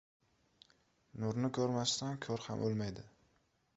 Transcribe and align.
•Nurni 1.23 1.51
ko‘rmasdan 1.57 2.19
ko‘r 2.27 2.47
ham 2.47 2.67
o‘lmaydi. 2.71 3.05